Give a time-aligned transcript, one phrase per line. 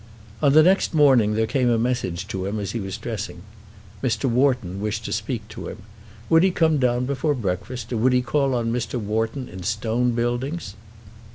[0.41, 3.43] On the next morning there came a message to him as he was dressing.
[4.03, 4.25] Mr.
[4.25, 5.83] Wharton wished to speak to him.
[6.27, 8.99] Would he come down before breakfast, or would he call on Mr.
[8.99, 10.73] Wharton in Stone Buildings?